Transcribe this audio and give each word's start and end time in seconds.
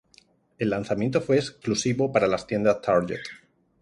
El 0.57 0.71
lanzamiento 0.71 1.21
fue 1.21 1.35
exclusivo 1.35 2.11
para 2.11 2.25
las 2.27 2.47
tiendas 2.47 2.81
Target. 2.81 3.19